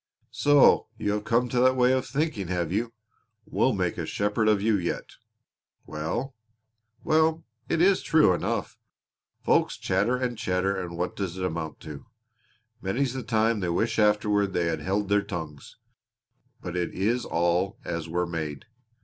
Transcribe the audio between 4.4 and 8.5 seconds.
of you yet! Well, well, it is true